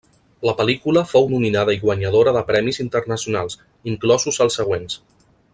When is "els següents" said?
4.49-4.99